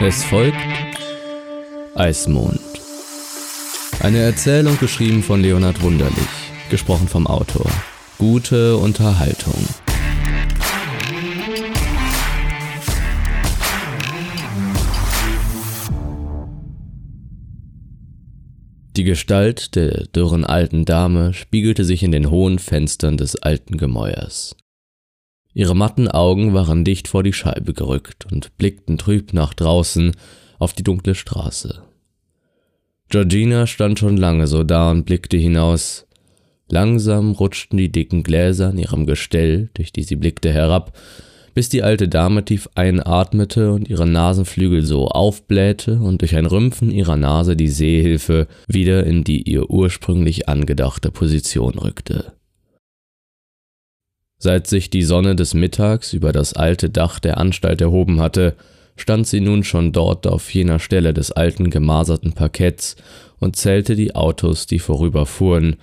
Es 0.00 0.22
folgt 0.24 0.56
Eismond. 1.94 2.60
Eine 4.00 4.18
Erzählung 4.18 4.78
geschrieben 4.78 5.22
von 5.22 5.40
Leonhard 5.40 5.80
Wunderlich, 5.82 6.28
gesprochen 6.68 7.08
vom 7.08 7.26
Autor. 7.26 7.70
Gute 8.18 8.76
Unterhaltung. 8.76 9.54
Die 18.96 19.04
Gestalt 19.04 19.74
der 19.74 20.06
dürren 20.06 20.44
alten 20.44 20.84
Dame 20.84 21.32
spiegelte 21.32 21.84
sich 21.84 22.02
in 22.02 22.12
den 22.12 22.30
hohen 22.30 22.58
Fenstern 22.58 23.16
des 23.16 23.36
alten 23.36 23.78
Gemäuers. 23.78 24.54
Ihre 25.54 25.76
matten 25.76 26.08
Augen 26.08 26.52
waren 26.52 26.84
dicht 26.84 27.06
vor 27.06 27.22
die 27.22 27.32
Scheibe 27.32 27.72
gerückt 27.72 28.26
und 28.30 28.56
blickten 28.58 28.98
trüb 28.98 29.32
nach 29.32 29.54
draußen 29.54 30.12
auf 30.58 30.72
die 30.72 30.82
dunkle 30.82 31.14
Straße. 31.14 31.82
Georgina 33.08 33.68
stand 33.68 34.00
schon 34.00 34.16
lange 34.16 34.48
so 34.48 34.64
da 34.64 34.90
und 34.90 35.04
blickte 35.04 35.36
hinaus. 35.36 36.06
Langsam 36.68 37.32
rutschten 37.32 37.78
die 37.78 37.92
dicken 37.92 38.24
Gläser 38.24 38.70
in 38.70 38.78
ihrem 38.78 39.06
Gestell, 39.06 39.70
durch 39.74 39.92
die 39.92 40.02
sie 40.02 40.16
blickte, 40.16 40.52
herab, 40.52 40.98
bis 41.54 41.68
die 41.68 41.84
alte 41.84 42.08
Dame 42.08 42.44
tief 42.44 42.68
einatmete 42.74 43.70
und 43.70 43.88
ihre 43.88 44.08
Nasenflügel 44.08 44.82
so 44.82 45.06
aufblähte 45.06 46.00
und 46.00 46.22
durch 46.22 46.34
ein 46.34 46.46
Rümpfen 46.46 46.90
ihrer 46.90 47.16
Nase 47.16 47.54
die 47.54 47.68
Sehhilfe 47.68 48.48
wieder 48.66 49.04
in 49.06 49.22
die 49.22 49.42
ihr 49.42 49.70
ursprünglich 49.70 50.48
angedachte 50.48 51.12
Position 51.12 51.78
rückte. 51.78 52.32
Seit 54.44 54.66
sich 54.66 54.90
die 54.90 55.04
Sonne 55.04 55.36
des 55.36 55.54
Mittags 55.54 56.12
über 56.12 56.30
das 56.30 56.52
alte 56.52 56.90
Dach 56.90 57.18
der 57.18 57.38
Anstalt 57.38 57.80
erhoben 57.80 58.20
hatte, 58.20 58.56
stand 58.94 59.26
sie 59.26 59.40
nun 59.40 59.64
schon 59.64 59.92
dort 59.92 60.26
auf 60.26 60.52
jener 60.52 60.80
Stelle 60.80 61.14
des 61.14 61.32
alten 61.32 61.70
gemaserten 61.70 62.34
Parketts 62.34 62.96
und 63.40 63.56
zählte 63.56 63.96
die 63.96 64.14
Autos, 64.14 64.66
die 64.66 64.80
vorüberfuhren, 64.80 65.76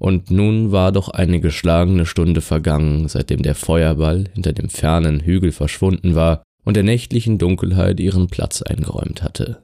und 0.00 0.32
nun 0.32 0.72
war 0.72 0.90
doch 0.90 1.10
eine 1.10 1.38
geschlagene 1.38 2.06
Stunde 2.06 2.40
vergangen, 2.40 3.06
seitdem 3.06 3.42
der 3.42 3.54
Feuerball 3.54 4.24
hinter 4.34 4.52
dem 4.52 4.68
fernen 4.68 5.20
Hügel 5.20 5.52
verschwunden 5.52 6.16
war 6.16 6.42
und 6.64 6.74
der 6.74 6.82
nächtlichen 6.82 7.38
Dunkelheit 7.38 8.00
ihren 8.00 8.26
Platz 8.26 8.62
eingeräumt 8.62 9.22
hatte. 9.22 9.58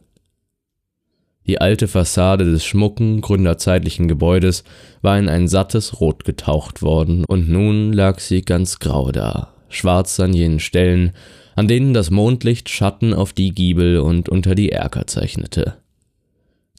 Die 1.47 1.61
alte 1.61 1.89
Fassade 1.89 2.45
des 2.45 2.65
schmucken, 2.65 3.21
gründerzeitlichen 3.21 4.09
Gebäudes 4.09 4.65
war 5.03 5.19
in 5.19 5.29
ein 5.29 5.47
sattes 5.47 6.01
Rot 6.01 6.25
getaucht 6.25 6.81
worden, 6.81 7.25
und 7.27 7.49
nun 7.51 7.93
lag 7.93 8.19
sie 8.19 8.41
ganz 8.43 8.79
grau 8.79 9.13
da, 9.13 9.53
schwarz 9.69 10.19
an 10.21 10.33
jenen 10.33 10.59
Stellen, 10.59 11.13
an 11.55 11.69
denen 11.69 11.93
das 11.93 12.11
Mondlicht 12.11 12.71
Schatten 12.71 13.13
auf 13.13 13.35
die 13.35 13.53
Giebel 13.53 13.99
und 13.99 14.29
unter 14.29 14.55
die 14.55 14.71
Erker 14.71 15.07
zeichnete. 15.07 15.77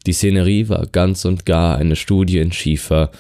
Die 0.08 0.14
Szenerie 0.14 0.68
war 0.68 0.88
ganz 0.88 1.26
und 1.26 1.46
gar 1.46 1.78
eine 1.78 1.96
Studie 1.96 2.40
in 2.40 2.52
Schiefer, 2.52 3.12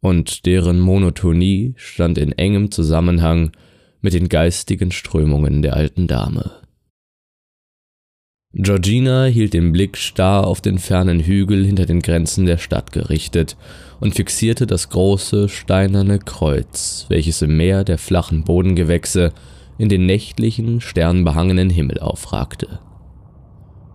und 0.00 0.46
deren 0.46 0.80
Monotonie 0.80 1.74
stand 1.76 2.18
in 2.18 2.32
engem 2.32 2.70
Zusammenhang 2.70 3.52
mit 4.00 4.14
den 4.14 4.28
geistigen 4.28 4.92
Strömungen 4.92 5.62
der 5.62 5.74
alten 5.74 6.06
Dame. 6.06 6.52
Georgina 8.54 9.26
hielt 9.26 9.52
den 9.52 9.72
Blick 9.72 9.98
starr 9.98 10.46
auf 10.46 10.62
den 10.62 10.78
fernen 10.78 11.20
Hügel 11.20 11.66
hinter 11.66 11.84
den 11.84 12.00
Grenzen 12.00 12.46
der 12.46 12.56
Stadt 12.56 12.92
gerichtet 12.92 13.58
und 14.00 14.14
fixierte 14.14 14.66
das 14.66 14.88
große 14.88 15.50
steinerne 15.50 16.18
Kreuz, 16.18 17.04
welches 17.10 17.42
im 17.42 17.58
Meer 17.58 17.84
der 17.84 17.98
flachen 17.98 18.44
Bodengewächse 18.44 19.32
in 19.76 19.90
den 19.90 20.06
nächtlichen, 20.06 20.80
sternbehangenen 20.80 21.68
Himmel 21.68 21.98
aufragte. 22.00 22.80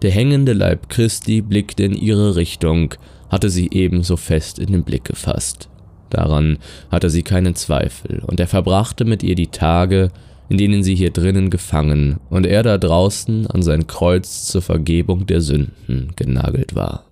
Der 0.04 0.12
hängende 0.12 0.54
Leib 0.54 0.88
Christi 0.88 1.42
blickte 1.42 1.84
in 1.84 1.96
ihre 1.96 2.36
Richtung, 2.36 2.94
hatte 3.30 3.50
sie 3.50 3.70
ebenso 3.72 4.18
fest 4.18 4.60
in 4.60 4.72
den 4.72 4.84
Blick 4.84 5.06
gefasst. 5.06 5.70
Daran 6.12 6.60
hatte 6.92 7.10
sie 7.10 7.24
keinen 7.24 7.56
Zweifel, 7.56 8.22
und 8.28 8.40
er 8.40 8.48
verbrachte 8.48 9.04
mit 9.04 9.24
ihr 9.24 9.34
die 9.34 9.48
Tage, 9.48 10.12
in 10.54 10.60
denen 10.60 10.84
sie 10.84 10.94
hier 10.94 11.10
drinnen 11.10 11.50
gefangen 11.50 12.20
und 12.30 12.46
er 12.46 12.62
da 12.62 12.78
draußen 12.78 13.48
an 13.48 13.64
sein 13.64 13.88
Kreuz 13.88 14.46
zur 14.46 14.62
Vergebung 14.62 15.26
der 15.26 15.42
Sünden 15.42 16.12
genagelt 16.16 16.76
war. 16.76 17.06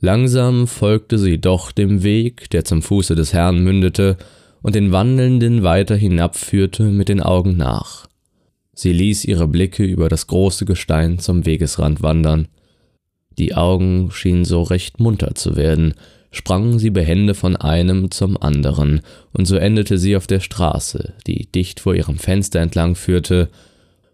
Langsam 0.00 0.66
folgte 0.66 1.18
sie 1.18 1.38
doch 1.38 1.70
dem 1.70 2.02
Weg, 2.02 2.50
der 2.50 2.64
zum 2.64 2.82
Fuße 2.82 3.14
des 3.14 3.32
Herrn 3.32 3.62
mündete 3.62 4.16
und 4.60 4.74
den 4.74 4.90
Wandelnden 4.90 5.62
weiter 5.62 5.94
hinabführte, 5.94 6.82
mit 6.82 7.08
den 7.08 7.22
Augen 7.22 7.56
nach. 7.56 8.08
Sie 8.74 8.92
ließ 8.92 9.24
ihre 9.26 9.46
Blicke 9.46 9.84
über 9.84 10.08
das 10.08 10.26
große 10.26 10.64
Gestein 10.64 11.20
zum 11.20 11.46
Wegesrand 11.46 12.02
wandern. 12.02 12.48
Die 13.38 13.54
Augen 13.54 14.10
schienen 14.10 14.44
so 14.44 14.62
recht 14.62 14.98
munter 14.98 15.36
zu 15.36 15.54
werden, 15.54 15.94
sprangen 16.30 16.78
sie 16.78 16.90
behende 16.90 17.34
von 17.34 17.56
einem 17.56 18.10
zum 18.10 18.40
anderen, 18.40 19.00
und 19.32 19.46
so 19.46 19.56
endete 19.56 19.98
sie 19.98 20.16
auf 20.16 20.26
der 20.26 20.40
Straße, 20.40 21.14
die 21.26 21.50
dicht 21.50 21.80
vor 21.80 21.94
ihrem 21.94 22.18
Fenster 22.18 22.60
entlang 22.60 22.94
führte, 22.94 23.48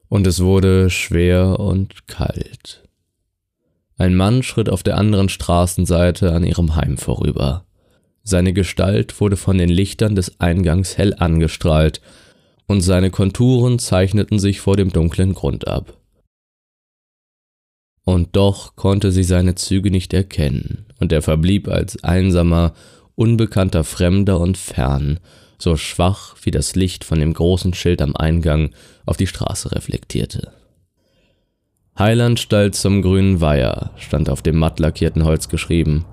und 0.08 0.26
es 0.26 0.40
wurde 0.40 0.90
schwer 0.90 1.58
und 1.58 2.06
kalt. 2.06 2.82
Ein 3.96 4.14
Mann 4.14 4.42
schritt 4.42 4.68
auf 4.68 4.82
der 4.82 4.96
anderen 4.98 5.28
Straßenseite 5.28 6.32
an 6.32 6.44
ihrem 6.44 6.76
Heim 6.76 6.98
vorüber. 6.98 7.64
Seine 8.22 8.52
Gestalt 8.52 9.20
wurde 9.20 9.36
von 9.36 9.58
den 9.58 9.68
Lichtern 9.68 10.14
des 10.14 10.40
Eingangs 10.40 10.98
hell 10.98 11.14
angestrahlt, 11.18 12.00
und 12.66 12.80
seine 12.80 13.10
Konturen 13.10 13.78
zeichneten 13.78 14.38
sich 14.38 14.60
vor 14.60 14.76
dem 14.76 14.90
dunklen 14.90 15.34
Grund 15.34 15.68
ab 15.68 15.98
und 18.04 18.36
doch 18.36 18.76
konnte 18.76 19.12
sie 19.12 19.24
seine 19.24 19.54
Züge 19.54 19.90
nicht 19.90 20.12
erkennen, 20.12 20.86
und 21.00 21.12
er 21.12 21.22
verblieb 21.22 21.68
als 21.68 22.02
einsamer, 22.04 22.74
unbekannter 23.14 23.84
Fremder 23.84 24.40
und 24.40 24.58
fern, 24.58 25.20
so 25.58 25.76
schwach 25.76 26.36
wie 26.42 26.50
das 26.50 26.74
Licht 26.74 27.04
von 27.04 27.18
dem 27.18 27.32
großen 27.32 27.74
Schild 27.74 28.02
am 28.02 28.14
Eingang 28.14 28.70
auf 29.06 29.16
die 29.16 29.26
Straße 29.26 29.72
reflektierte. 29.72 30.52
Heilandstall 31.98 32.72
zum 32.72 33.02
grünen 33.02 33.40
Weiher 33.40 33.92
stand 33.96 34.28
auf 34.28 34.42
dem 34.42 34.56
matt 34.56 34.80
lackierten 34.80 35.24
Holz 35.24 35.48
geschrieben. 35.48 36.04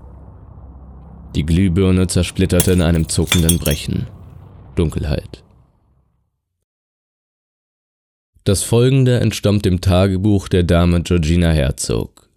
Die 1.36 1.46
Glühbirne 1.46 2.08
zersplitterte 2.08 2.72
in 2.72 2.82
einem 2.82 3.10
zuckenden 3.10 3.58
Brechen. 3.58 4.08
Dunkelheit. 4.76 5.44
Das 8.44 8.64
folgende 8.64 9.20
entstammt 9.20 9.66
dem 9.66 9.82
Tagebuch 9.82 10.48
der 10.48 10.64
Dame 10.64 11.04
Georgina 11.04 11.52
Herzog. 11.52 12.28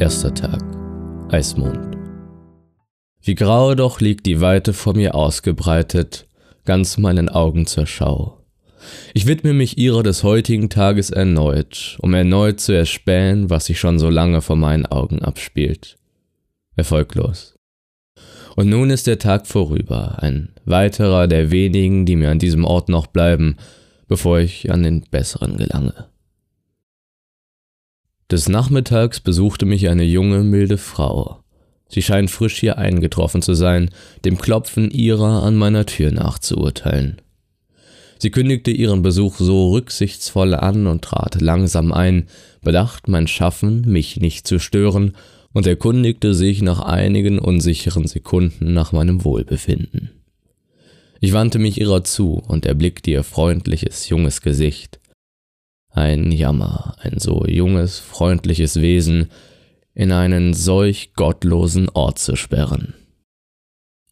Erster 0.00 0.34
Tag. 0.34 0.64
Eismond. 1.30 1.96
Wie 3.22 3.36
grau 3.36 3.76
doch 3.76 4.00
liegt 4.00 4.26
die 4.26 4.40
Weite 4.40 4.72
vor 4.72 4.94
mir 4.94 5.14
ausgebreitet, 5.14 6.26
ganz 6.64 6.98
meinen 6.98 7.28
Augen 7.28 7.66
zur 7.66 7.86
Schau. 7.86 8.37
Ich 9.14 9.26
widme 9.26 9.52
mich 9.52 9.78
ihrer 9.78 10.02
des 10.02 10.22
heutigen 10.22 10.70
Tages 10.70 11.10
erneut, 11.10 11.96
um 12.00 12.14
erneut 12.14 12.60
zu 12.60 12.72
erspähen, 12.72 13.50
was 13.50 13.66
sich 13.66 13.78
schon 13.78 13.98
so 13.98 14.10
lange 14.10 14.42
vor 14.42 14.56
meinen 14.56 14.86
Augen 14.86 15.20
abspielt. 15.22 15.96
Erfolglos. 16.76 17.54
Und 18.56 18.68
nun 18.68 18.90
ist 18.90 19.06
der 19.06 19.18
Tag 19.18 19.46
vorüber, 19.46 20.22
ein 20.22 20.48
weiterer 20.64 21.28
der 21.28 21.50
wenigen, 21.50 22.06
die 22.06 22.16
mir 22.16 22.30
an 22.30 22.38
diesem 22.38 22.64
Ort 22.64 22.88
noch 22.88 23.06
bleiben, 23.06 23.56
bevor 24.08 24.40
ich 24.40 24.70
an 24.70 24.82
den 24.82 25.02
besseren 25.02 25.56
gelange. 25.56 26.08
Des 28.30 28.48
Nachmittags 28.48 29.20
besuchte 29.20 29.64
mich 29.64 29.88
eine 29.88 30.04
junge, 30.04 30.42
milde 30.42 30.76
Frau. 30.76 31.42
Sie 31.88 32.02
scheint 32.02 32.30
frisch 32.30 32.58
hier 32.58 32.76
eingetroffen 32.76 33.40
zu 33.40 33.54
sein, 33.54 33.90
dem 34.24 34.36
Klopfen 34.38 34.90
ihrer 34.90 35.42
an 35.42 35.56
meiner 35.56 35.86
Tür 35.86 36.10
nachzuurteilen. 36.10 37.22
Sie 38.18 38.30
kündigte 38.30 38.70
ihren 38.70 39.02
Besuch 39.02 39.36
so 39.36 39.70
rücksichtsvoll 39.70 40.54
an 40.54 40.86
und 40.86 41.02
trat 41.02 41.40
langsam 41.40 41.92
ein, 41.92 42.26
bedacht 42.62 43.08
mein 43.08 43.28
Schaffen, 43.28 43.82
mich 43.82 44.18
nicht 44.20 44.46
zu 44.46 44.58
stören, 44.58 45.16
und 45.52 45.66
erkundigte 45.66 46.34
sich 46.34 46.62
nach 46.62 46.80
einigen 46.80 47.38
unsicheren 47.38 48.06
Sekunden 48.06 48.74
nach 48.74 48.92
meinem 48.92 49.24
Wohlbefinden. 49.24 50.10
Ich 51.20 51.32
wandte 51.32 51.58
mich 51.58 51.80
ihrer 51.80 52.04
zu 52.04 52.34
und 52.34 52.66
erblickte 52.66 53.10
ihr 53.10 53.24
freundliches, 53.24 54.08
junges 54.08 54.40
Gesicht. 54.40 55.00
Ein 55.90 56.30
Jammer, 56.30 56.96
ein 57.00 57.18
so 57.18 57.44
junges, 57.46 57.98
freundliches 57.98 58.80
Wesen 58.80 59.30
in 59.94 60.12
einen 60.12 60.54
solch 60.54 61.14
gottlosen 61.14 61.88
Ort 61.88 62.18
zu 62.20 62.36
sperren. 62.36 62.94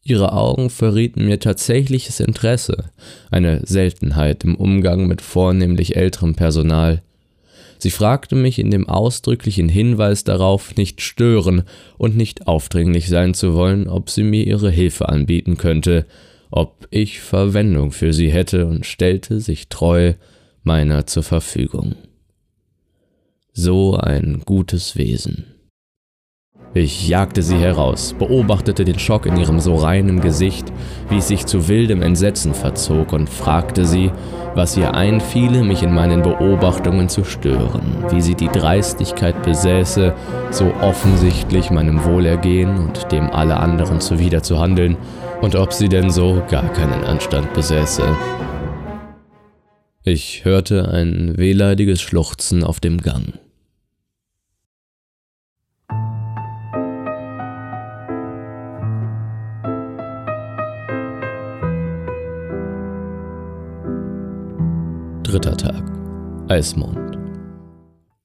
Ihre 0.07 0.31
Augen 0.31 0.69
verrieten 0.69 1.25
mir 1.25 1.37
tatsächliches 1.37 2.21
Interesse, 2.21 2.91
eine 3.29 3.59
Seltenheit 3.65 4.45
im 4.45 4.55
Umgang 4.55 5.05
mit 5.05 5.21
vornehmlich 5.21 5.97
älterem 5.97 6.33
Personal. 6.33 7.01
Sie 7.77 7.89
fragte 7.89 8.35
mich 8.35 8.57
in 8.57 8.71
dem 8.71 8.87
ausdrücklichen 8.87 9.67
Hinweis 9.67 10.23
darauf, 10.23 10.77
nicht 10.77 11.01
stören 11.01 11.63
und 11.97 12.15
nicht 12.15 12.47
aufdringlich 12.47 13.09
sein 13.09 13.33
zu 13.33 13.53
wollen, 13.53 13.89
ob 13.89 14.09
sie 14.09 14.23
mir 14.23 14.47
ihre 14.47 14.71
Hilfe 14.71 15.09
anbieten 15.09 15.57
könnte, 15.57 16.05
ob 16.51 16.87
ich 16.89 17.19
Verwendung 17.19 17.91
für 17.91 18.13
sie 18.13 18.31
hätte 18.31 18.65
und 18.65 18.85
stellte 18.85 19.41
sich 19.41 19.67
treu 19.67 20.13
meiner 20.63 21.05
zur 21.05 21.23
Verfügung. 21.23 21.95
So 23.51 23.97
ein 23.97 24.41
gutes 24.45 24.95
Wesen. 24.95 25.56
Ich 26.73 27.07
jagte 27.07 27.41
sie 27.41 27.57
heraus, 27.57 28.13
beobachtete 28.19 28.85
den 28.85 28.99
Schock 28.99 29.25
in 29.25 29.37
ihrem 29.37 29.59
so 29.59 29.75
reinen 29.75 30.21
Gesicht, 30.21 30.71
wie 31.09 31.17
es 31.17 31.27
sich 31.27 31.45
zu 31.45 31.67
wildem 31.67 32.01
Entsetzen 32.01 32.53
verzog, 32.53 33.13
und 33.13 33.29
fragte 33.29 33.85
sie, 33.85 34.11
was 34.53 34.77
ihr 34.77 34.93
einfiele, 34.93 35.63
mich 35.63 35.81
in 35.81 35.93
meinen 35.93 36.21
Beobachtungen 36.21 37.09
zu 37.09 37.23
stören, 37.23 38.05
wie 38.11 38.21
sie 38.21 38.35
die 38.35 38.49
Dreistigkeit 38.49 39.41
besäße, 39.43 40.13
so 40.51 40.71
offensichtlich 40.81 41.71
meinem 41.71 42.03
Wohlergehen 42.03 42.77
und 42.77 43.11
dem 43.11 43.31
aller 43.31 43.59
anderen 43.59 43.99
zuwider 44.01 44.43
zu 44.43 44.59
handeln, 44.59 44.97
und 45.41 45.55
ob 45.55 45.73
sie 45.73 45.89
denn 45.89 46.09
so 46.09 46.43
gar 46.49 46.71
keinen 46.73 47.03
Anstand 47.05 47.53
besäße. 47.53 48.03
Ich 50.03 50.45
hörte 50.45 50.89
ein 50.89 51.37
wehleidiges 51.37 52.01
Schluchzen 52.01 52.63
auf 52.63 52.79
dem 52.79 53.01
Gang. 53.01 53.33
Dritter 65.27 65.57
Tag. 65.57 65.83
Eismond. 66.47 67.17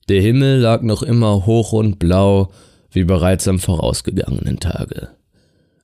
Der 0.08 0.20
Himmel 0.20 0.60
lag 0.60 0.82
noch 0.82 1.02
immer 1.02 1.46
hoch 1.46 1.72
und 1.72 1.98
blau, 1.98 2.52
wie 2.92 3.02
bereits 3.02 3.48
am 3.48 3.58
vorausgegangenen 3.58 4.60
Tage. 4.60 5.08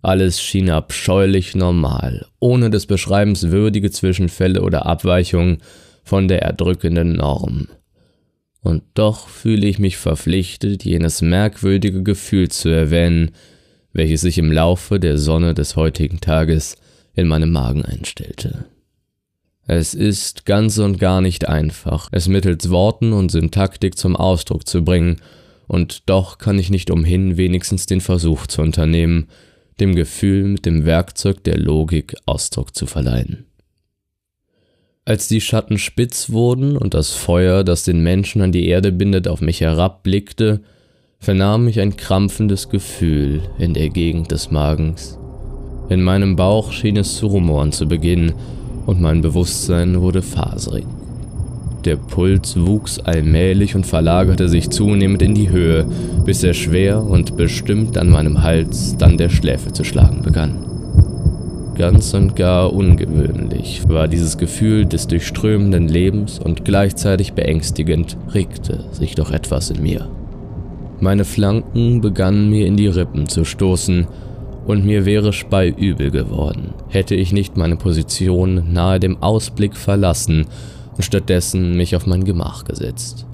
Alles 0.01 0.41
schien 0.41 0.71
abscheulich 0.71 1.57
normal, 1.57 2.27
ohne 2.39 2.71
des 2.71 2.87
Beschreibens 2.87 3.49
würdige 3.49 3.91
Zwischenfälle 3.91 4.63
oder 4.63 4.87
Abweichungen 4.87 5.59
von 6.05 6.29
der 6.29 6.43
erdrückenden 6.43 7.15
Norm. 7.15 7.67
Und 8.63 8.85
doch 8.95 9.27
fühle 9.27 9.67
ich 9.67 9.81
mich 9.81 9.97
verpflichtet, 9.97 10.85
jenes 10.85 11.21
merkwürdige 11.21 12.05
Gefühl 12.05 12.49
zu 12.49 12.69
erwähnen, 12.69 13.33
welches 13.93 14.21
sich 14.21 14.39
im 14.39 14.53
Laufe 14.53 15.01
der 15.01 15.19
Sonne 15.19 15.55
des 15.55 15.75
heutigen 15.75 16.21
Tages 16.21 16.77
in 17.13 17.27
meinem 17.27 17.51
Magen 17.51 17.85
einstellte. 17.85 18.67
Es 19.71 19.93
ist 19.93 20.47
ganz 20.47 20.79
und 20.79 20.99
gar 20.99 21.21
nicht 21.21 21.47
einfach, 21.47 22.09
es 22.11 22.27
mittels 22.27 22.71
Worten 22.71 23.13
und 23.13 23.31
Syntaktik 23.31 23.99
zum 23.99 24.17
Ausdruck 24.17 24.67
zu 24.67 24.83
bringen, 24.83 25.21
und 25.67 26.09
doch 26.09 26.39
kann 26.39 26.59
ich 26.59 26.71
nicht 26.71 26.91
umhin, 26.91 27.37
wenigstens 27.37 27.85
den 27.85 28.01
Versuch 28.01 28.47
zu 28.47 28.63
unternehmen, 28.63 29.29
dem 29.79 29.95
Gefühl 29.95 30.45
mit 30.45 30.65
dem 30.65 30.87
Werkzeug 30.87 31.45
der 31.45 31.59
Logik 31.59 32.17
Ausdruck 32.25 32.75
zu 32.75 32.87
verleihen. 32.87 33.45
Als 35.05 35.29
die 35.29 35.43
Schatten 35.43 35.77
spitz 35.77 36.31
wurden 36.31 36.79
und 36.79 36.95
das 36.95 37.13
Feuer, 37.13 37.63
das 37.63 37.85
den 37.85 38.03
Menschen 38.03 38.41
an 38.41 38.53
die 38.53 38.69
Erde 38.69 38.91
bindet, 38.91 39.29
auf 39.29 39.43
mich 39.43 39.61
herabblickte, 39.61 40.63
vernahm 41.21 41.69
ich 41.69 41.79
ein 41.81 41.95
krampfendes 41.95 42.71
Gefühl 42.71 43.43
in 43.59 43.75
der 43.75 43.91
Gegend 43.91 44.31
des 44.33 44.51
Magens. 44.51 45.19
In 45.91 46.03
meinem 46.03 46.37
Bauch 46.37 46.73
schien 46.73 46.97
es 46.97 47.17
zu 47.17 47.27
rumoren 47.27 47.73
zu 47.73 47.87
beginnen, 47.87 48.33
und 48.89 49.03
mein 49.03 49.21
Bewusstsein 49.21 50.01
wurde 50.01 50.23
faserig. 50.23 50.87
Der 51.85 51.97
Puls 51.97 52.59
wuchs 52.59 52.99
allmählich 52.99 53.77
und 53.77 53.85
verlagerte 53.85 54.49
sich 54.49 54.71
zunehmend 54.71 55.21
in 55.21 55.35
die 55.35 55.51
Höhe, 55.51 55.87
bis 56.25 56.43
er 56.43 56.55
schwer 56.55 57.05
und 57.05 57.37
bestimmt 57.37 57.99
an 57.99 58.09
meinem 58.09 58.43
Hals 58.43 58.97
dann 58.97 59.19
der 59.19 59.29
Schläfe 59.29 59.75
zu 59.75 59.85
schlagen 59.85 60.23
begann. 60.23 60.65
Ganz 61.77 62.15
und 62.15 62.35
gar 62.35 62.73
ungewöhnlich 62.73 63.87
war 63.91 64.09
dieses 64.09 64.39
Gefühl 64.39 64.87
des 64.87 65.07
durchströmenden 65.07 65.87
Lebens 65.87 66.39
und 66.39 66.65
gleichzeitig 66.65 67.35
beängstigend 67.35 68.17
regte 68.33 68.85
sich 68.93 69.15
doch 69.15 69.31
etwas 69.31 69.69
in 69.69 69.83
mir. 69.83 70.09
Meine 70.99 71.27
Flanken 71.27 72.01
begannen 72.01 72.49
mir 72.49 72.67
in 72.67 72.79
die 72.79 72.89
Rippen 72.89 73.29
zu 73.29 73.45
stoßen, 73.45 74.07
und 74.69 74.85
mir 74.85 75.07
wäre 75.07 75.33
speiübel 75.33 76.11
geworden, 76.11 76.75
hätte 76.91 77.15
ich 77.15 77.33
nicht 77.33 77.57
meine 77.57 77.77
Position 77.77 78.71
nahe 78.71 79.01
dem 79.01 79.23
Ausblick 79.23 79.75
verlassen 79.75 80.45
und 80.95 81.03
stattdessen 81.03 81.75
mich 81.75 81.97
auf 81.97 82.07
mein 82.07 82.25
Gemach 82.25 82.65
gesetzt. 82.65 83.27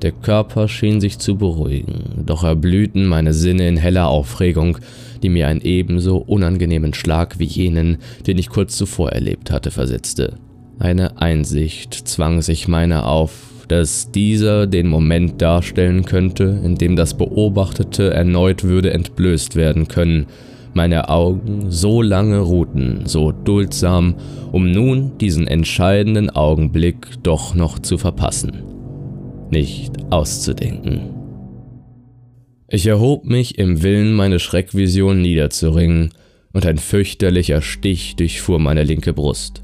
Der 0.00 0.12
Körper 0.12 0.66
schien 0.66 0.98
sich 0.98 1.18
zu 1.18 1.36
beruhigen, 1.36 2.22
doch 2.24 2.42
erblühten 2.42 3.04
meine 3.06 3.34
Sinne 3.34 3.68
in 3.68 3.76
heller 3.76 4.08
Aufregung, 4.08 4.78
die 5.22 5.28
mir 5.28 5.46
einen 5.46 5.60
ebenso 5.60 6.16
unangenehmen 6.16 6.94
Schlag 6.94 7.38
wie 7.38 7.44
jenen, 7.44 7.98
den 8.26 8.38
ich 8.38 8.48
kurz 8.48 8.78
zuvor 8.78 9.12
erlebt 9.12 9.50
hatte, 9.50 9.70
versetzte. 9.70 10.38
Eine 10.78 11.20
Einsicht 11.20 11.92
zwang 11.92 12.40
sich 12.40 12.66
meiner 12.66 13.06
auf, 13.06 13.32
dass 13.68 14.10
dieser 14.12 14.66
den 14.66 14.88
Moment 14.88 15.42
darstellen 15.42 16.04
könnte, 16.04 16.60
in 16.64 16.76
dem 16.76 16.96
das 16.96 17.16
Beobachtete 17.16 18.12
erneut 18.12 18.64
würde 18.64 18.92
entblößt 18.92 19.56
werden 19.56 19.88
können, 19.88 20.26
meine 20.74 21.08
Augen 21.08 21.70
so 21.70 22.02
lange 22.02 22.40
ruhten, 22.40 23.06
so 23.06 23.32
duldsam, 23.32 24.16
um 24.52 24.70
nun 24.70 25.18
diesen 25.18 25.46
entscheidenden 25.46 26.30
Augenblick 26.30 27.22
doch 27.22 27.54
noch 27.54 27.78
zu 27.78 27.96
verpassen, 27.96 28.62
nicht 29.50 29.94
auszudenken. 30.10 31.14
Ich 32.68 32.86
erhob 32.86 33.24
mich 33.24 33.58
im 33.58 33.82
Willen, 33.82 34.12
meine 34.12 34.38
Schreckvision 34.38 35.22
niederzuringen, 35.22 36.10
und 36.52 36.64
ein 36.64 36.78
fürchterlicher 36.78 37.60
Stich 37.60 38.16
durchfuhr 38.16 38.58
meine 38.58 38.82
linke 38.82 39.12
Brust. 39.12 39.62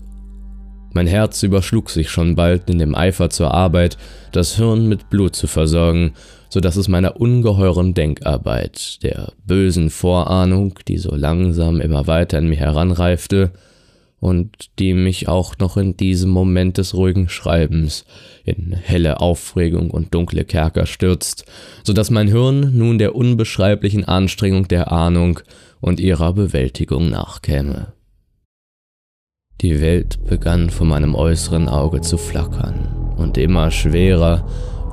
Mein 0.94 1.06
Herz 1.06 1.42
überschlug 1.42 1.90
sich 1.90 2.10
schon 2.10 2.34
bald 2.34 2.68
in 2.68 2.78
dem 2.78 2.94
Eifer 2.94 3.30
zur 3.30 3.52
Arbeit, 3.52 3.96
das 4.30 4.56
Hirn 4.56 4.88
mit 4.88 5.08
Blut 5.08 5.34
zu 5.34 5.46
versorgen, 5.46 6.12
so 6.50 6.60
dass 6.60 6.76
es 6.76 6.88
meiner 6.88 7.18
ungeheuren 7.18 7.94
Denkarbeit, 7.94 9.02
der 9.02 9.32
bösen 9.46 9.88
Vorahnung, 9.88 10.78
die 10.86 10.98
so 10.98 11.14
langsam 11.14 11.80
immer 11.80 12.06
weiter 12.06 12.38
in 12.38 12.48
mir 12.48 12.56
heranreifte 12.56 13.52
und 14.20 14.70
die 14.78 14.92
mich 14.92 15.28
auch 15.28 15.58
noch 15.58 15.76
in 15.76 15.96
diesem 15.96 16.30
Moment 16.30 16.76
des 16.76 16.94
ruhigen 16.94 17.28
Schreibens 17.28 18.04
in 18.44 18.72
helle 18.72 19.20
Aufregung 19.20 19.90
und 19.90 20.14
dunkle 20.14 20.44
Kerker 20.44 20.86
stürzt, 20.86 21.46
so 21.82 21.92
dass 21.92 22.10
mein 22.10 22.28
Hirn 22.28 22.76
nun 22.76 22.98
der 22.98 23.16
unbeschreiblichen 23.16 24.04
Anstrengung 24.04 24.68
der 24.68 24.92
Ahnung 24.92 25.40
und 25.80 26.00
ihrer 26.00 26.34
Bewältigung 26.34 27.08
nachkäme. 27.08 27.94
Die 29.60 29.80
Welt 29.80 30.24
begann 30.26 30.70
vor 30.70 30.86
meinem 30.86 31.14
äußeren 31.14 31.68
Auge 31.68 32.00
zu 32.00 32.18
flackern 32.18 33.14
und 33.16 33.38
immer 33.38 33.70
schwerer, 33.70 34.44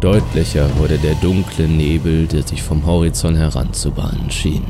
deutlicher 0.01 0.67
wurde 0.77 0.97
der 0.99 1.15
dunkle 1.15 1.67
Nebel, 1.67 2.27
der 2.27 2.43
sich 2.43 2.61
vom 2.61 2.85
Horizont 2.85 3.37
heranzubahnen 3.37 4.29
schien. 4.29 4.65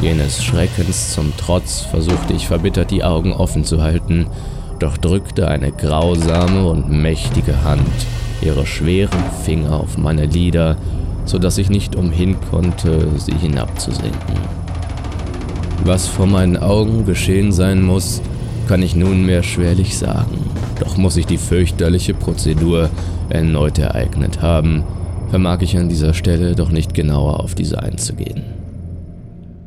Jenes 0.00 0.42
Schreckens 0.42 1.14
zum 1.14 1.32
Trotz 1.36 1.82
versuchte 1.82 2.32
ich 2.32 2.48
verbittert 2.48 2.90
die 2.90 3.04
Augen 3.04 3.32
offen 3.32 3.64
zu 3.64 3.80
halten, 3.82 4.26
doch 4.78 4.96
drückte 4.98 5.48
eine 5.48 5.72
grausame 5.72 6.66
und 6.68 6.90
mächtige 6.90 7.62
Hand 7.64 7.88
ihre 8.42 8.66
schweren 8.66 9.24
Finger 9.44 9.80
auf 9.80 9.96
meine 9.96 10.26
Lider, 10.26 10.76
so 11.24 11.38
dass 11.38 11.58
ich 11.58 11.70
nicht 11.70 11.96
umhin 11.96 12.36
konnte, 12.50 13.08
sie 13.16 13.34
hinabzusenken. 13.34 14.36
Was 15.84 16.06
vor 16.06 16.26
meinen 16.26 16.56
Augen 16.56 17.04
geschehen 17.06 17.52
sein 17.52 17.82
muss, 17.82 18.20
kann 18.66 18.82
ich 18.82 18.96
nunmehr 18.96 19.42
schwerlich 19.42 19.96
sagen. 19.96 20.38
Doch 20.80 20.96
muss 20.96 21.16
ich 21.16 21.26
die 21.26 21.38
fürchterliche 21.38 22.14
Prozedur 22.14 22.90
erneut 23.28 23.78
ereignet 23.78 24.42
haben, 24.42 24.84
vermag 25.30 25.62
ich 25.62 25.76
an 25.76 25.88
dieser 25.88 26.14
Stelle 26.14 26.54
doch 26.54 26.70
nicht 26.70 26.94
genauer 26.94 27.40
auf 27.40 27.54
diese 27.54 27.82
einzugehen. 27.82 28.44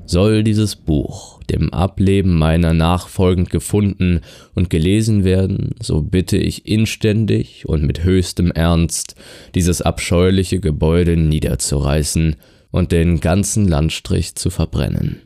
Soll 0.05 0.43
dieses 0.43 0.75
Buch 0.75 1.39
dem 1.49 1.73
Ableben 1.73 2.37
meiner 2.37 2.73
nachfolgend 2.73 3.49
gefunden 3.49 4.21
und 4.55 4.69
gelesen 4.69 5.23
werden, 5.23 5.71
so 5.81 6.01
bitte 6.01 6.37
ich 6.37 6.67
inständig 6.67 7.67
und 7.67 7.83
mit 7.83 8.03
höchstem 8.03 8.51
Ernst, 8.51 9.15
dieses 9.55 9.81
abscheuliche 9.81 10.59
Gebäude 10.59 11.17
niederzureißen 11.17 12.35
und 12.71 12.91
den 12.91 13.19
ganzen 13.19 13.67
Landstrich 13.67 14.35
zu 14.35 14.49
verbrennen 14.49 15.21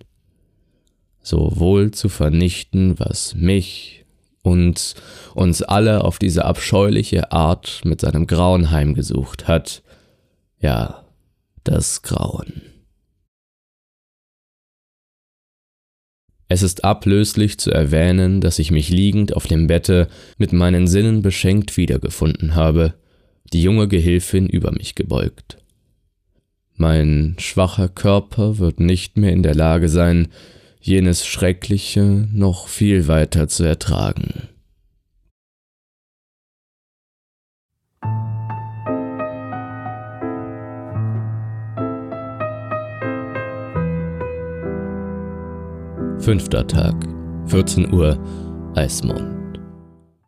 sowohl 1.24 1.92
zu 1.92 2.10
vernichten, 2.10 3.00
was 3.00 3.34
mich 3.34 4.06
und 4.44 4.94
uns 5.34 5.64
alle 5.64 6.04
auf 6.04 6.20
diese 6.20 6.46
abscheuliche 6.46 7.32
Art 7.32 7.82
mit 7.86 8.02
seinem 8.02 8.28
Grauen 8.28 8.70
heimgesucht 8.70 9.48
hat, 9.48 9.82
ja, 10.60 11.06
das 11.64 12.02
Grauen. 12.02 12.62
Es 16.50 16.62
ist 16.62 16.84
ablöslich 16.84 17.58
zu 17.58 17.72
erwähnen, 17.72 18.42
dass 18.42 18.60
ich 18.60 18.70
mich 18.70 18.90
liegend 18.90 19.36
auf 19.36 19.48
dem 19.48 19.66
Bette 19.66 20.08
mit 20.38 20.54
meinen 20.54 20.88
Sinnen 20.88 21.22
beschenkt 21.22 21.78
wiedergefunden 21.78 22.54
habe, 22.54 22.94
die 23.54 23.64
junge 23.64 23.88
Gehilfin 23.88 24.48
über 24.48 24.72
mich 24.72 24.94
gebeugt. 24.94 25.58
Mein 26.76 27.36
schwacher 27.40 27.88
Körper 27.88 28.58
wird 28.58 28.80
nicht 28.80 29.18
mehr 29.18 29.32
in 29.32 29.42
der 29.42 29.56
Lage 29.56 29.90
sein, 29.90 30.28
jenes 30.86 31.26
Schreckliche 31.26 32.28
noch 32.34 32.68
viel 32.68 33.08
weiter 33.08 33.48
zu 33.48 33.64
ertragen. 33.64 34.50
Fünfter 46.20 46.68
Tag, 46.68 46.96
14 47.48 47.94
Uhr, 47.94 48.18
Eismond. 48.76 49.60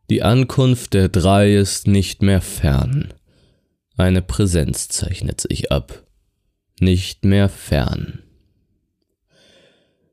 Die 0.09 0.23
Ankunft 0.23 0.93
der 0.93 1.09
drei 1.09 1.53
ist 1.55 1.87
nicht 1.87 2.21
mehr 2.21 2.41
fern. 2.41 3.13
Eine 3.97 4.21
Präsenz 4.21 4.87
zeichnet 4.87 5.41
sich 5.41 5.71
ab. 5.71 6.05
Nicht 6.79 7.25
mehr 7.25 7.49
fern. 7.49 8.24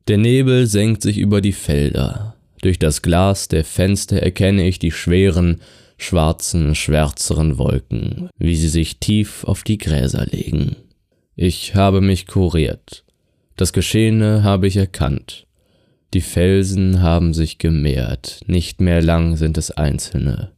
Der 0.08 0.18
Nebel 0.18 0.66
senkt 0.66 1.02
sich 1.02 1.18
über 1.18 1.40
die 1.40 1.52
Felder. 1.52 2.34
Durch 2.60 2.78
das 2.78 3.02
Glas 3.02 3.48
der 3.48 3.64
Fenster 3.64 4.16
erkenne 4.16 4.66
ich 4.66 4.78
die 4.78 4.90
schweren, 4.90 5.60
schwarzen, 5.96 6.74
schwärzeren 6.74 7.56
Wolken, 7.58 8.28
wie 8.36 8.56
sie 8.56 8.68
sich 8.68 8.98
tief 8.98 9.44
auf 9.44 9.62
die 9.62 9.78
Gräser 9.78 10.26
legen. 10.26 10.76
Ich 11.36 11.74
habe 11.76 12.00
mich 12.00 12.26
kuriert. 12.26 13.04
Das 13.56 13.72
Geschehene 13.72 14.42
habe 14.42 14.66
ich 14.66 14.76
erkannt. 14.76 15.46
Die 16.14 16.20
Felsen 16.20 17.00
haben 17.00 17.32
sich 17.32 17.58
gemehrt, 17.58 18.40
nicht 18.46 18.80
mehr 18.80 19.02
lang 19.02 19.36
sind 19.36 19.56
es 19.56 19.70
einzelne. 19.70 20.50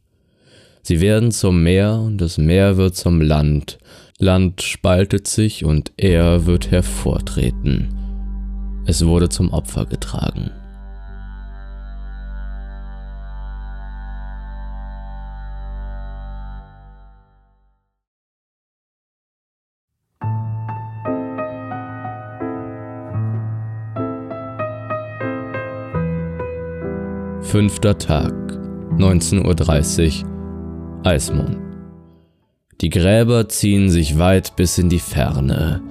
Sie 0.81 1.01
werden 1.01 1.31
zum 1.31 1.63
Meer 1.63 1.93
und 1.93 2.17
das 2.17 2.37
Meer 2.37 2.77
wird 2.77 2.95
zum 2.95 3.21
Land, 3.21 3.77
Land 4.17 4.61
spaltet 4.61 5.27
sich 5.27 5.65
und 5.65 5.91
er 5.97 6.45
wird 6.45 6.71
hervortreten. 6.71 8.04
Es 8.87 9.03
wurde 9.05 9.29
zum 9.29 9.51
Opfer 9.51 9.85
getragen. 9.85 10.51
Fünfter 27.41 27.97
Tag, 27.97 28.33
19.30 28.97 30.23
Uhr, 30.23 31.05
Eismond. 31.05 31.57
Die 32.81 32.89
Gräber 32.89 33.47
ziehen 33.47 33.89
sich 33.89 34.19
weit 34.19 34.55
bis 34.57 34.77
in 34.77 34.89
die 34.89 34.99
Ferne. 34.99 35.81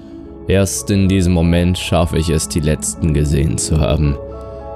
Erst 0.47 0.91
in 0.91 1.09
diesem 1.09 1.33
Moment 1.33 1.79
schaffe 1.79 2.19
ich 2.19 2.29
es, 2.29 2.49
die 2.49 2.61
letzten 2.61 3.15
gesehen 3.15 3.57
zu 3.57 3.81
haben. 3.81 4.17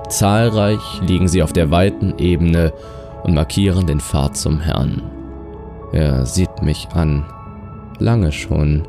Zahlreich 0.08 0.80
liegen 1.06 1.28
sie 1.28 1.42
auf 1.42 1.52
der 1.52 1.70
weiten 1.70 2.14
Ebene 2.18 2.72
und 3.24 3.34
markieren 3.34 3.86
den 3.86 4.00
Pfad 4.00 4.36
zum 4.36 4.60
Herrn. 4.60 5.02
Er 5.92 6.24
sieht 6.24 6.62
mich 6.62 6.88
an, 6.94 7.24
lange 7.98 8.32
schon, 8.32 8.88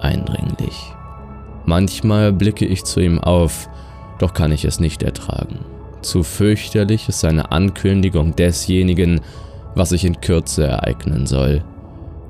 eindringlich. 0.00 0.92
Manchmal 1.66 2.32
blicke 2.32 2.66
ich 2.66 2.84
zu 2.84 3.00
ihm 3.00 3.18
auf, 3.18 3.68
doch 4.18 4.34
kann 4.34 4.52
ich 4.52 4.64
es 4.64 4.78
nicht 4.78 5.02
ertragen. 5.02 5.60
Zu 6.02 6.22
fürchterlich 6.22 7.08
ist 7.08 7.20
seine 7.20 7.50
Ankündigung 7.50 8.36
desjenigen, 8.36 9.20
was 9.74 9.88
sich 9.88 10.04
in 10.04 10.20
Kürze 10.20 10.66
ereignen 10.66 11.26
soll. 11.26 11.64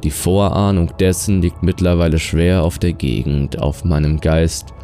Die 0.04 0.10
Vorahnung 0.10 0.92
dessen 0.98 1.40
liegt 1.40 1.62
mittlerweile 1.62 2.18
schwer 2.18 2.62
auf 2.62 2.78
der 2.78 2.92
Gegend, 2.92 3.58
auf 3.60 3.84
meinem 3.84 4.20
Geist 4.20 4.74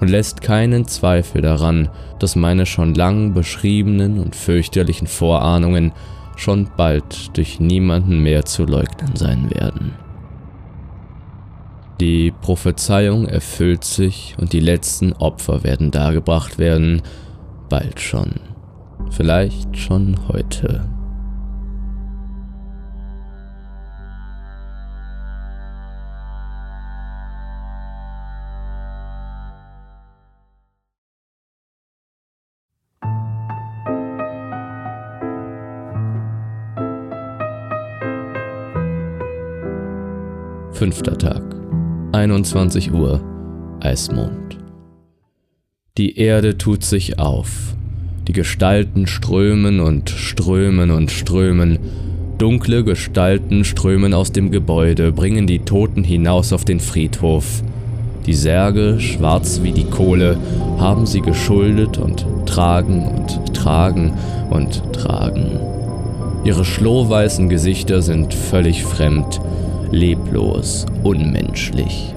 und 0.00 0.08
lässt 0.08 0.40
keinen 0.40 0.88
Zweifel 0.88 1.42
daran, 1.42 1.90
dass 2.18 2.34
meine 2.34 2.64
schon 2.64 2.94
lang 2.94 3.34
beschriebenen 3.34 4.18
und 4.18 4.34
fürchterlichen 4.34 5.06
Vorahnungen 5.06 5.92
schon 6.36 6.70
bald 6.78 7.36
durch 7.36 7.60
niemanden 7.60 8.20
mehr 8.20 8.46
zu 8.46 8.64
leugnen 8.64 9.14
sein 9.16 9.50
werden. 9.50 9.92
Die 12.00 12.32
Prophezeiung 12.40 13.26
erfüllt 13.26 13.84
sich 13.84 14.34
und 14.40 14.54
die 14.54 14.60
letzten 14.60 15.12
Opfer 15.12 15.62
werden 15.62 15.90
dargebracht 15.90 16.58
werden, 16.58 17.02
bald 17.68 18.00
schon. 18.00 18.36
Vielleicht 19.10 19.76
schon 19.76 20.16
heute. 20.28 20.88
Fünfter 40.80 41.18
Tag, 41.18 41.42
21 42.12 42.90
Uhr, 42.94 43.20
Eismond. 43.80 44.56
Die 45.98 46.16
Erde 46.16 46.56
tut 46.56 46.84
sich 46.84 47.18
auf. 47.18 47.74
Die 48.26 48.32
Gestalten 48.32 49.06
strömen 49.06 49.80
und 49.80 50.08
strömen 50.08 50.90
und 50.90 51.10
strömen. 51.10 51.78
Dunkle 52.38 52.82
Gestalten 52.82 53.64
strömen 53.64 54.14
aus 54.14 54.32
dem 54.32 54.50
Gebäude, 54.50 55.12
bringen 55.12 55.46
die 55.46 55.58
Toten 55.58 56.02
hinaus 56.02 56.50
auf 56.54 56.64
den 56.64 56.80
Friedhof. 56.80 57.62
Die 58.24 58.32
Särge, 58.32 59.00
schwarz 59.00 59.60
wie 59.62 59.72
die 59.72 59.84
Kohle, 59.84 60.38
haben 60.78 61.04
sie 61.04 61.20
geschuldet 61.20 61.98
und 61.98 62.24
tragen 62.46 63.06
und 63.06 63.54
tragen 63.54 64.14
und 64.48 64.94
tragen. 64.94 65.60
Ihre 66.42 66.64
schlohweißen 66.64 67.50
Gesichter 67.50 68.00
sind 68.00 68.32
völlig 68.32 68.82
fremd, 68.82 69.42
leblos, 69.90 70.86
unmenschlich. 71.02 72.14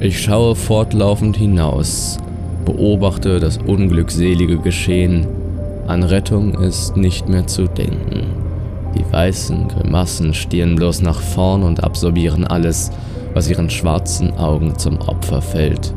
Ich 0.00 0.20
schaue 0.20 0.54
fortlaufend 0.54 1.36
hinaus, 1.36 2.18
beobachte 2.64 3.40
das 3.40 3.58
unglückselige 3.58 4.58
Geschehen. 4.58 5.26
An 5.86 6.02
Rettung 6.02 6.54
ist 6.54 6.96
nicht 6.96 7.28
mehr 7.28 7.46
zu 7.46 7.66
denken. 7.66 8.26
Die 8.96 9.12
weißen 9.12 9.68
Grimassen 9.68 10.34
stieren 10.34 10.74
bloß 10.76 11.02
nach 11.02 11.20
vorn 11.20 11.62
und 11.62 11.84
absorbieren 11.84 12.44
alles, 12.44 12.90
was 13.34 13.48
ihren 13.48 13.70
schwarzen 13.70 14.36
Augen 14.36 14.76
zum 14.78 14.98
Opfer 15.00 15.40
fällt. 15.42 15.94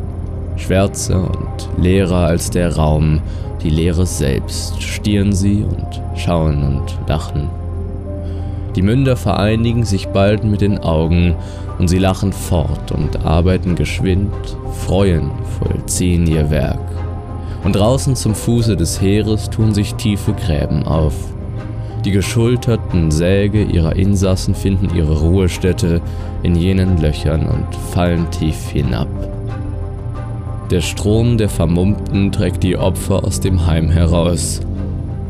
Schwärzer 0.58 1.24
und 1.24 1.70
leerer 1.82 2.28
als 2.28 2.50
der 2.50 2.75
Raum, 2.75 3.22
die 3.63 3.70
Leere 3.70 4.06
selbst, 4.06 4.82
stieren 4.82 5.34
sie 5.34 5.63
und 5.63 6.01
schauen 6.16 6.63
und 6.63 6.98
lachen. 7.08 7.50
Die 8.79 8.86
Münder 8.86 9.17
vereinigen 9.17 9.83
sich 9.83 10.07
bald 10.07 10.45
mit 10.45 10.62
den 10.62 10.77
Augen 10.77 11.36
und 11.79 11.89
sie 11.89 11.98
lachen 11.98 12.31
fort 12.31 12.93
und 12.93 13.25
arbeiten 13.25 13.75
geschwind, 13.75 14.31
freuen, 14.86 15.31
vollziehen 15.59 16.25
ihr 16.25 16.50
Werk. 16.50 16.79
Und 17.65 17.75
draußen 17.75 18.15
zum 18.15 18.33
Fuße 18.33 18.77
des 18.77 19.01
Heeres 19.01 19.50
tun 19.50 19.74
sich 19.74 19.95
tiefe 19.95 20.31
Gräben 20.31 20.83
auf. 20.83 21.13
Die 22.05 22.12
geschulterten 22.12 23.12
Säge 23.12 23.63
ihrer 23.63 23.98
Insassen 23.98 24.55
finden 24.55 24.95
ihre 24.95 25.19
Ruhestätte 25.19 26.00
in 26.41 26.55
jenen 26.55 27.01
Löchern 27.01 27.48
und 27.48 27.75
fallen 27.91 28.31
tief 28.31 28.69
hinab. 28.69 29.09
Der 30.71 30.79
Strom 30.79 31.38
der 31.38 31.50
Vermummten 31.50 32.31
trägt 32.31 32.63
die 32.63 32.77
Opfer 32.77 33.25
aus 33.25 33.41
dem 33.41 33.65
Heim 33.65 33.89
heraus. 33.89 34.62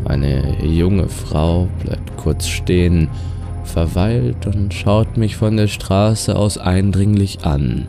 Eine 0.05 0.63
junge 0.63 1.07
Frau 1.07 1.67
bleibt 1.83 2.15
kurz 2.15 2.47
stehen, 2.47 3.09
verweilt 3.69 4.45
und 4.47 4.73
schaut 4.73 5.17
mich 5.17 5.35
von 5.35 5.57
der 5.57 5.67
Straße 5.67 6.35
aus 6.35 6.57
eindringlich 6.57 7.45
an, 7.45 7.87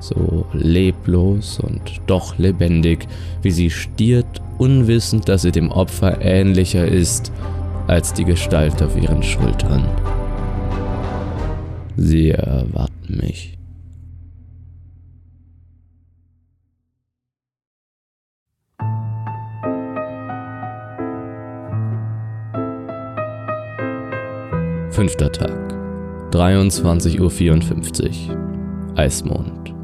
so 0.00 0.46
leblos 0.52 1.58
und 1.60 1.80
doch 2.06 2.38
lebendig, 2.38 3.08
wie 3.42 3.50
sie 3.50 3.70
stiert, 3.70 4.26
unwissend, 4.58 5.28
dass 5.28 5.42
sie 5.42 5.52
dem 5.52 5.70
Opfer 5.70 6.20
ähnlicher 6.20 6.86
ist 6.86 7.32
als 7.86 8.12
die 8.12 8.24
Gestalt 8.24 8.82
auf 8.82 8.96
ihren 8.96 9.22
Schultern. 9.22 9.86
Sie 11.96 12.30
erwarten 12.30 13.18
mich. 13.20 13.55
Fünfter 24.96 25.30
Tag, 25.30 25.74
23.54 26.32 28.30
Uhr, 28.30 28.96
Eismond. 28.96 29.74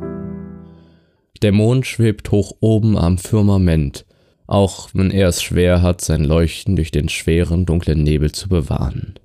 Der 1.43 1.53
Mond 1.53 1.85
schwebt 1.85 2.31
hoch 2.31 2.53
oben 2.61 2.97
am 2.97 3.19
Firmament, 3.19 4.07
auch 4.47 4.89
wenn 4.95 5.11
er 5.11 5.29
es 5.29 5.43
schwer 5.43 5.83
hat, 5.83 6.01
sein 6.01 6.25
Leuchten 6.25 6.77
durch 6.77 6.93
den 6.93 7.11
schweren, 7.11 7.67
dunklen 7.67 8.03
Nebel 8.03 8.33
zu 8.33 8.49
bewahren. 8.49 9.17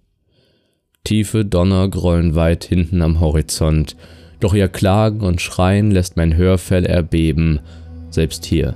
Tiefe 1.05 1.45
Donner 1.45 1.87
grollen 1.87 2.35
weit 2.35 2.65
hinten 2.65 3.01
am 3.01 3.21
Horizont, 3.21 3.95
doch 4.41 4.53
ihr 4.53 4.67
Klagen 4.67 5.21
und 5.21 5.39
Schreien 5.39 5.91
lässt 5.91 6.17
mein 6.17 6.35
Hörfell 6.35 6.85
erbeben, 6.85 7.61
selbst 8.09 8.43
hier. 8.43 8.75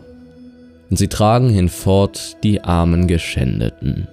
Und 0.89 0.95
sie 0.95 1.09
tragen 1.09 1.49
hinfort 1.49 2.37
die 2.45 2.61
armen 2.63 3.07
Geschändeten. 3.07 4.07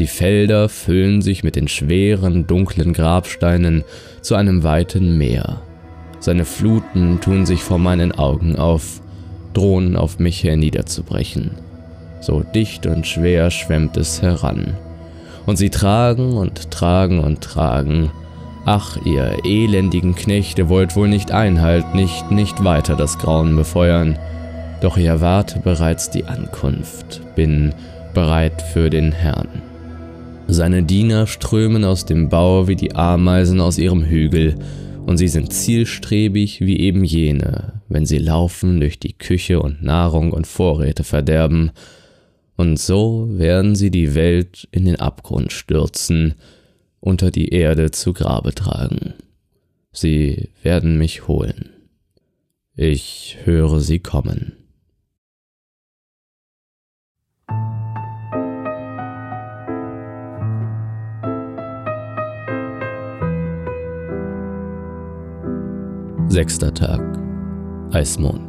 Die 0.00 0.06
Felder 0.06 0.70
füllen 0.70 1.20
sich 1.20 1.44
mit 1.44 1.56
den 1.56 1.68
schweren, 1.68 2.46
dunklen 2.46 2.94
Grabsteinen 2.94 3.84
zu 4.22 4.34
einem 4.34 4.62
weiten 4.62 5.18
Meer. 5.18 5.60
Seine 6.20 6.46
Fluten 6.46 7.20
tun 7.20 7.44
sich 7.44 7.62
vor 7.62 7.78
meinen 7.78 8.10
Augen 8.12 8.56
auf, 8.56 9.02
drohen 9.52 9.96
auf 9.96 10.18
mich 10.18 10.42
herniederzubrechen. 10.42 11.50
So 12.22 12.42
dicht 12.42 12.86
und 12.86 13.06
schwer 13.06 13.50
schwemmt 13.50 13.98
es 13.98 14.22
heran. 14.22 14.72
Und 15.44 15.58
sie 15.58 15.68
tragen 15.68 16.32
und 16.32 16.70
tragen 16.70 17.20
und 17.20 17.42
tragen. 17.42 18.10
Ach, 18.64 18.96
ihr 19.04 19.44
elendigen 19.44 20.14
Knechte 20.14 20.70
wollt 20.70 20.96
wohl 20.96 21.08
nicht 21.08 21.30
Einhalt, 21.30 21.94
nicht, 21.94 22.30
nicht 22.30 22.64
weiter 22.64 22.96
das 22.96 23.18
Grauen 23.18 23.54
befeuern. 23.54 24.18
Doch 24.80 24.96
ich 24.96 25.04
erwarte 25.04 25.58
bereits 25.58 26.08
die 26.08 26.24
Ankunft, 26.24 27.20
bin 27.36 27.74
bereit 28.14 28.62
für 28.62 28.88
den 28.88 29.12
Herrn. 29.12 29.69
Seine 30.52 30.82
Diener 30.82 31.28
strömen 31.28 31.84
aus 31.84 32.06
dem 32.06 32.28
Bau 32.28 32.66
wie 32.66 32.74
die 32.74 32.96
Ameisen 32.96 33.60
aus 33.60 33.78
ihrem 33.78 34.04
Hügel, 34.04 34.56
und 35.06 35.16
sie 35.16 35.28
sind 35.28 35.52
zielstrebig 35.52 36.60
wie 36.60 36.80
eben 36.80 37.04
jene, 37.04 37.80
wenn 37.88 38.04
sie 38.04 38.18
laufen 38.18 38.80
durch 38.80 38.98
die 38.98 39.12
Küche 39.12 39.62
und 39.62 39.80
Nahrung 39.80 40.32
und 40.32 40.48
Vorräte 40.48 41.04
verderben, 41.04 41.70
und 42.56 42.80
so 42.80 43.28
werden 43.30 43.76
sie 43.76 43.92
die 43.92 44.16
Welt 44.16 44.68
in 44.72 44.86
den 44.86 44.96
Abgrund 44.96 45.52
stürzen, 45.52 46.34
unter 46.98 47.30
die 47.30 47.50
Erde 47.50 47.92
zu 47.92 48.12
Grabe 48.12 48.52
tragen. 48.52 49.14
Sie 49.92 50.50
werden 50.64 50.98
mich 50.98 51.28
holen. 51.28 51.70
Ich 52.74 53.38
höre 53.44 53.78
sie 53.78 54.00
kommen. 54.00 54.59
Sechster 66.30 66.72
Tag. 66.72 67.00
Eismond. 67.90 68.42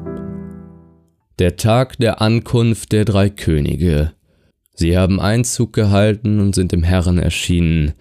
Der 1.39 1.55
Tag 1.55 1.97
der 1.97 2.21
Ankunft 2.21 2.91
der 2.91 3.05
drei 3.05 3.31
Könige. 3.31 4.11
Sie 4.75 4.95
haben 4.95 5.19
Einzug 5.19 5.73
gehalten 5.73 6.39
und 6.39 6.53
sind 6.53 6.73
dem 6.73 6.83
Herrn 6.83 7.17
erschienen. 7.17 7.93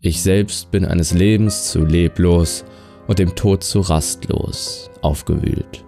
Ich 0.00 0.20
selbst 0.20 0.70
bin 0.70 0.84
eines 0.84 1.14
Lebens 1.14 1.70
zu 1.70 1.82
leblos 1.82 2.66
und 3.08 3.18
dem 3.18 3.34
Tod 3.34 3.64
zu 3.64 3.80
rastlos, 3.80 4.90
aufgewühlt. 5.00 5.82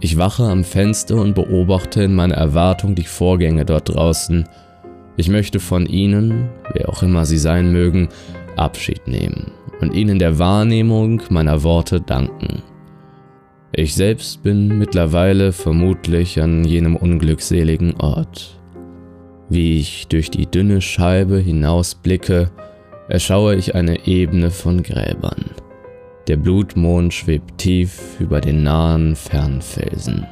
Ich 0.00 0.18
wache 0.18 0.42
am 0.42 0.64
Fenster 0.64 1.14
und 1.14 1.36
beobachte 1.36 2.02
in 2.02 2.16
meiner 2.16 2.34
Erwartung 2.34 2.96
die 2.96 3.04
Vorgänge 3.04 3.66
dort 3.66 3.94
draußen. 3.94 4.48
Ich 5.16 5.28
möchte 5.28 5.60
von 5.60 5.86
ihnen, 5.86 6.48
wer 6.72 6.88
auch 6.88 7.04
immer 7.04 7.24
sie 7.24 7.38
sein 7.38 7.70
mögen, 7.70 8.08
Abschied 8.56 9.06
nehmen 9.06 9.52
und 9.80 9.94
ihnen 9.94 10.18
der 10.18 10.38
Wahrnehmung 10.38 11.22
meiner 11.30 11.62
Worte 11.62 12.00
danken. 12.00 12.62
Ich 13.72 13.94
selbst 13.94 14.42
bin 14.42 14.78
mittlerweile 14.78 15.52
vermutlich 15.52 16.40
an 16.40 16.64
jenem 16.64 16.96
unglückseligen 16.96 17.94
Ort. 18.00 18.58
Wie 19.48 19.78
ich 19.78 20.08
durch 20.08 20.30
die 20.30 20.46
dünne 20.46 20.80
Scheibe 20.80 21.38
hinausblicke, 21.38 22.50
erschaue 23.08 23.54
ich 23.54 23.74
eine 23.74 24.06
Ebene 24.06 24.50
von 24.50 24.82
Gräbern. 24.82 25.50
Der 26.28 26.36
Blutmond 26.36 27.14
schwebt 27.14 27.58
tief 27.58 28.20
über 28.20 28.40
den 28.40 28.62
nahen 28.62 29.16
Fernfelsen. 29.16 30.26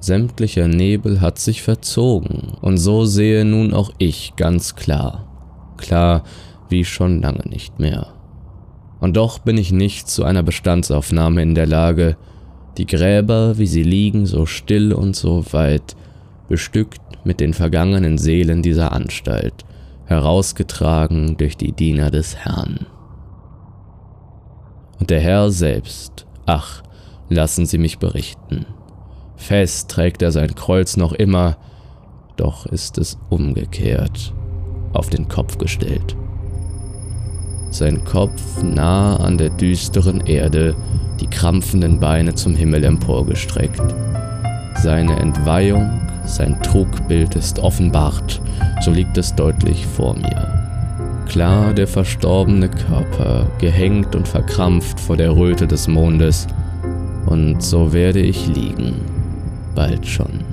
Sämtlicher 0.00 0.68
Nebel 0.68 1.20
hat 1.20 1.38
sich 1.38 1.60
verzogen, 1.60 2.54
und 2.62 2.78
so 2.78 3.04
sehe 3.04 3.44
nun 3.44 3.74
auch 3.74 3.90
ich 3.98 4.34
ganz 4.36 4.74
klar, 4.74 5.26
klar 5.76 6.24
wie 6.70 6.86
schon 6.86 7.20
lange 7.20 7.46
nicht 7.46 7.78
mehr. 7.78 8.14
Und 9.00 9.16
doch 9.16 9.38
bin 9.38 9.56
ich 9.56 9.72
nicht 9.72 10.08
zu 10.08 10.24
einer 10.24 10.42
Bestandsaufnahme 10.42 11.42
in 11.42 11.54
der 11.54 11.66
Lage, 11.66 12.16
die 12.76 12.86
Gräber, 12.86 13.58
wie 13.58 13.66
sie 13.66 13.82
liegen, 13.82 14.26
so 14.26 14.46
still 14.46 14.92
und 14.92 15.16
so 15.16 15.44
weit, 15.52 15.96
bestückt 16.48 17.00
mit 17.24 17.40
den 17.40 17.54
vergangenen 17.54 18.18
Seelen 18.18 18.62
dieser 18.62 18.92
Anstalt, 18.92 19.64
herausgetragen 20.04 21.36
durch 21.38 21.56
die 21.56 21.72
Diener 21.72 22.10
des 22.10 22.36
Herrn. 22.36 22.86
Und 24.98 25.10
der 25.10 25.20
Herr 25.20 25.50
selbst, 25.50 26.26
ach, 26.44 26.82
lassen 27.30 27.64
Sie 27.64 27.78
mich 27.78 27.98
berichten. 27.98 28.66
Fest 29.36 29.90
trägt 29.90 30.20
er 30.20 30.30
sein 30.30 30.54
Kreuz 30.54 30.98
noch 30.98 31.12
immer, 31.12 31.56
doch 32.36 32.66
ist 32.66 32.98
es 32.98 33.18
umgekehrt, 33.30 34.34
auf 34.92 35.08
den 35.08 35.28
Kopf 35.28 35.56
gestellt 35.56 36.16
sein 37.70 38.04
Kopf 38.04 38.62
nah 38.62 39.16
an 39.16 39.38
der 39.38 39.50
düsteren 39.50 40.20
Erde, 40.26 40.74
die 41.20 41.26
krampfenden 41.26 42.00
Beine 42.00 42.34
zum 42.34 42.54
Himmel 42.54 42.84
emporgestreckt. 42.84 43.82
Seine 44.76 45.18
Entweihung, 45.18 46.00
sein 46.24 46.60
Trugbild 46.62 47.34
ist 47.36 47.58
offenbart, 47.58 48.40
so 48.82 48.90
liegt 48.90 49.16
es 49.18 49.34
deutlich 49.34 49.86
vor 49.86 50.14
mir. 50.14 50.60
Klar 51.28 51.74
der 51.74 51.86
verstorbene 51.86 52.68
Körper, 52.68 53.46
gehängt 53.58 54.16
und 54.16 54.26
verkrampft 54.26 54.98
vor 54.98 55.16
der 55.16 55.36
Röte 55.36 55.66
des 55.66 55.86
Mondes, 55.86 56.46
und 57.26 57.62
so 57.62 57.92
werde 57.92 58.20
ich 58.20 58.48
liegen, 58.48 58.94
bald 59.74 60.06
schon. 60.06 60.44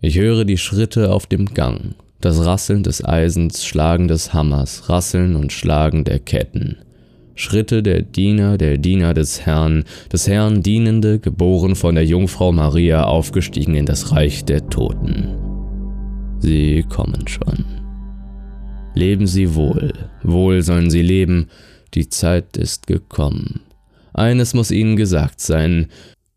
Ich 0.00 0.18
höre 0.18 0.44
die 0.44 0.58
Schritte 0.58 1.12
auf 1.12 1.26
dem 1.26 1.46
Gang, 1.46 1.94
das 2.20 2.44
Rasseln 2.44 2.82
des 2.82 3.04
Eisens, 3.04 3.64
Schlagen 3.64 4.08
des 4.08 4.32
Hammers, 4.32 4.88
Rasseln 4.88 5.36
und 5.36 5.52
Schlagen 5.52 6.04
der 6.04 6.18
Ketten. 6.18 6.78
Schritte 7.34 7.82
der 7.82 8.00
Diener, 8.00 8.56
der 8.56 8.78
Diener 8.78 9.12
des 9.12 9.44
Herrn, 9.44 9.84
des 10.10 10.26
Herrn 10.26 10.62
Dienende, 10.62 11.18
geboren 11.18 11.76
von 11.76 11.94
der 11.94 12.06
Jungfrau 12.06 12.50
Maria, 12.50 13.04
aufgestiegen 13.04 13.74
in 13.74 13.84
das 13.84 14.12
Reich 14.12 14.46
der 14.46 14.68
Toten. 14.70 15.36
Sie 16.38 16.84
kommen 16.88 17.28
schon. 17.28 17.64
Leben 18.94 19.26
Sie 19.26 19.54
wohl, 19.54 19.92
wohl 20.22 20.62
sollen 20.62 20.90
Sie 20.90 21.02
leben, 21.02 21.48
die 21.92 22.08
Zeit 22.08 22.56
ist 22.56 22.86
gekommen. 22.86 23.60
Eines 24.14 24.54
muss 24.54 24.70
Ihnen 24.70 24.96
gesagt 24.96 25.40
sein, 25.40 25.88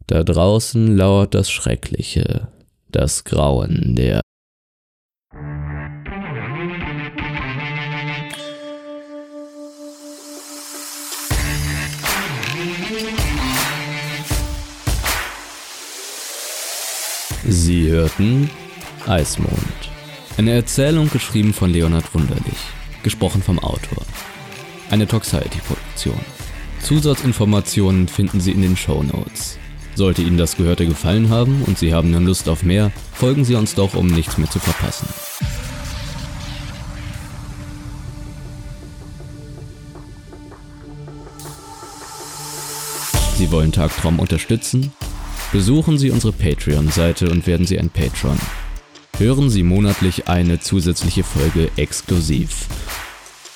da 0.08 0.24
draußen 0.24 0.98
lauert 0.98 1.34
das 1.34 1.50
Schreckliche, 1.50 2.50
das 2.92 3.24
Grauen 3.24 3.96
der 3.96 4.20
Sie 17.69 17.88
hörten 17.88 18.49
Eismond. 19.05 19.51
Eine 20.39 20.53
Erzählung 20.53 21.08
geschrieben 21.12 21.53
von 21.53 21.69
Leonhard 21.69 22.15
Wunderlich, 22.15 22.58
gesprochen 23.03 23.43
vom 23.43 23.60
Autor. 23.60 24.03
Eine 24.89 25.08
Toxiety-Produktion. 25.08 26.19
Zusatzinformationen 26.82 28.08
finden 28.08 28.41
Sie 28.41 28.53
in 28.53 28.63
den 28.63 28.75
Show 28.75 29.03
Notes. 29.03 29.60
Sollte 29.93 30.23
Ihnen 30.23 30.39
das 30.39 30.58
Gehörte 30.58 30.88
gefallen 30.88 31.29
haben 31.29 31.62
und 31.67 31.77
Sie 31.77 31.93
haben 31.93 32.10
nun 32.10 32.25
Lust 32.25 32.49
auf 32.49 32.63
mehr, 32.63 32.91
folgen 33.13 33.45
Sie 33.45 33.53
uns 33.53 33.75
doch, 33.75 33.93
um 33.93 34.08
nichts 34.08 34.39
mehr 34.39 34.49
zu 34.49 34.58
verpassen. 34.58 35.08
Sie 43.38 43.51
wollen 43.51 43.71
Tagtraum 43.71 44.17
unterstützen? 44.17 44.91
Besuchen 45.52 45.98
Sie 45.98 46.12
unsere 46.12 46.32
Patreon-Seite 46.32 47.32
und 47.32 47.48
werden 47.48 47.66
Sie 47.66 47.80
ein 47.80 47.90
Patron. 47.90 48.38
Hören 49.18 49.50
Sie 49.50 49.64
monatlich 49.64 50.28
eine 50.28 50.60
zusätzliche 50.60 51.24
Folge 51.24 51.72
exklusiv 51.76 52.68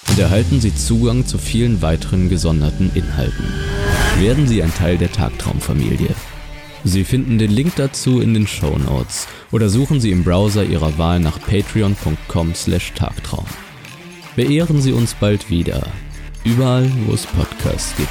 und 0.10 0.18
erhalten 0.18 0.60
Sie 0.60 0.74
Zugang 0.74 1.28
zu 1.28 1.38
vielen 1.38 1.84
weiteren 1.84 2.30
gesonderten 2.30 2.90
Inhalten. 2.96 3.46
Werden 4.20 4.48
Sie 4.48 4.64
ein 4.64 4.74
Teil 4.74 4.98
der 4.98 5.12
Tagtraumfamilie. 5.12 6.10
Sie 6.84 7.04
finden 7.04 7.38
den 7.38 7.52
Link 7.52 7.74
dazu 7.76 8.22
in 8.22 8.34
den 8.34 8.48
Show 8.48 8.76
Notes 8.78 9.28
oder 9.52 9.70
suchen 9.70 10.02
Sie 10.02 10.10
im 10.10 10.24
Browser 10.24 10.66
Ihrer 10.66 10.98
Wahl 10.98 11.20
nach 11.20 11.40
patreon.com/tagtraum. 11.40 13.46
Beehren 14.36 14.82
Sie 14.82 14.94
uns 14.94 15.14
bald 15.14 15.52
wieder, 15.52 15.86
überall 16.44 16.90
wo 17.06 17.14
es 17.14 17.28
Podcasts 17.28 17.96
gibt. 17.96 18.10